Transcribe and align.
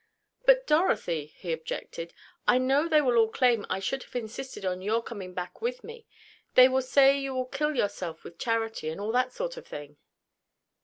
"But 0.47 0.65
Dorothy," 0.65 1.27
he 1.27 1.53
objected, 1.53 2.11
"I 2.47 2.57
know 2.57 2.89
they 2.89 3.01
will 3.01 3.17
all 3.19 3.29
claim 3.29 3.67
I 3.69 3.77
should 3.79 4.01
have 4.01 4.15
insisted 4.15 4.65
on 4.65 4.81
your 4.81 5.03
coming 5.03 5.35
back 5.35 5.61
with 5.61 5.83
me. 5.83 6.07
They 6.55 6.67
will 6.67 6.81
say 6.81 7.19
you 7.19 7.35
will 7.35 7.45
kill 7.45 7.75
yourself 7.75 8.23
with 8.23 8.39
charity, 8.39 8.89
and 8.89 8.99
all 8.99 9.11
that 9.11 9.31
sort 9.31 9.57
of 9.57 9.67
thing." 9.67 9.97